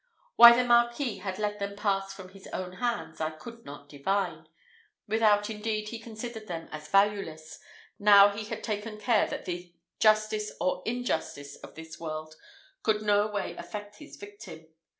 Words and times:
Why 0.35 0.57
the 0.57 0.63
Marquis 0.63 1.19
had 1.19 1.37
let 1.37 1.59
them 1.59 1.75
pass 1.75 2.11
from 2.11 2.29
his 2.29 2.47
own 2.47 2.77
hands 2.77 3.21
I 3.21 3.29
could 3.29 3.65
not 3.65 3.87
divine; 3.87 4.47
without, 5.07 5.47
indeed, 5.47 5.89
he 5.89 5.99
considered 5.99 6.47
them 6.47 6.67
as 6.71 6.87
valueless, 6.87 7.59
now 7.99 8.29
he 8.29 8.45
had 8.45 8.63
taken 8.63 8.99
care 8.99 9.27
that 9.27 9.45
the 9.45 9.75
justice 9.99 10.53
or 10.59 10.81
injustice 10.87 11.55
of 11.57 11.75
this 11.75 11.99
world 11.99 12.33
could 12.81 13.03
no 13.03 13.27
way 13.27 13.55
affect 13.57 13.97
his 13.97 14.15
victim. 14.15 14.65